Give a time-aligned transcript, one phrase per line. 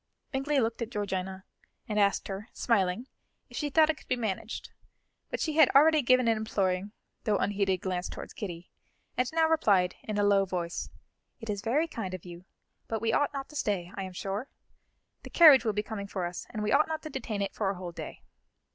[0.31, 1.45] Bingley looked at Georgiana
[1.87, 3.05] and asked her, smiling,
[3.51, 4.71] if she thought it could be managed,
[5.29, 6.91] but she had already given an imploring,
[7.23, 8.71] though unheeded, glance towards Kitty,
[9.15, 10.89] and now replied, in a low voice:
[11.39, 12.45] "It is very kind of you,
[12.87, 14.49] but we ought not to stay, I am sure.
[15.21, 17.69] The carriage will be coming for us, and we ought not to detain it for
[17.69, 18.23] a whole day."